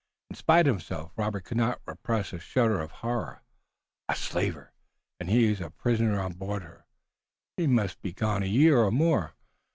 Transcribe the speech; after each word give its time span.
In 0.31 0.35
spite 0.35 0.65
of 0.65 0.73
himself 0.77 1.11
Robert 1.15 1.43
could 1.43 1.57
not 1.57 1.79
repress 1.85 2.33
a 2.33 2.39
shudder 2.39 2.81
of 2.81 2.89
horror. 3.05 3.43
A 4.09 4.15
slaver 4.15 4.73
and 5.19 5.29
he 5.29 5.53
a 5.61 5.69
prisoner 5.69 6.19
on 6.19 6.33
board 6.33 6.63
her! 6.63 6.87
He 7.55 7.67
might 7.67 8.01
be 8.01 8.11
gone 8.11 8.41
a 8.41 8.47
year 8.47 8.79
or 8.79 8.89
more. 8.89 9.35